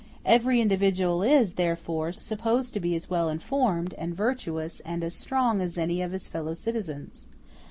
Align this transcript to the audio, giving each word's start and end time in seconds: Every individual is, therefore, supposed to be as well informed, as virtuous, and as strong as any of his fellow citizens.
Every 0.25 0.59
individual 0.59 1.21
is, 1.21 1.53
therefore, 1.53 2.11
supposed 2.11 2.73
to 2.73 2.79
be 2.79 2.95
as 2.95 3.07
well 3.07 3.29
informed, 3.29 3.93
as 3.93 4.09
virtuous, 4.13 4.79
and 4.79 5.03
as 5.03 5.13
strong 5.13 5.61
as 5.61 5.77
any 5.77 6.01
of 6.01 6.11
his 6.11 6.27
fellow 6.27 6.55
citizens. 6.55 7.27